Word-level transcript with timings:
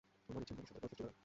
আমার 0.29 0.41
ইচ্ছে 0.43 0.53
ভবিষ্যতের 0.57 0.81
পথ 0.83 0.89
সৃষ্টি 0.89 1.03
করা। 1.03 1.11